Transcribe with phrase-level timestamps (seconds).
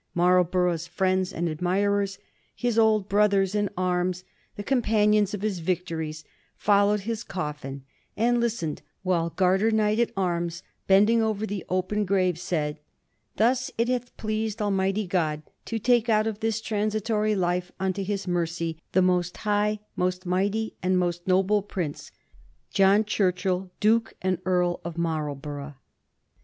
[0.15, 2.17] Marl borough's friends and adnurers,
[2.55, 4.23] his old brothers in arms,
[4.55, 6.23] the companions of his victories,
[6.57, 7.83] followed his coffin,
[8.17, 13.69] and listened while Garter King at Arms, bend mg over the open grave, said:* Thus
[13.77, 18.81] it hath pleased Almighty God to take out of this transitory life imto His mercy
[18.93, 22.11] the most high, most mighty, and most noble prince,
[22.71, 25.75] John Churchill, Duke and Earl of Marlborough.'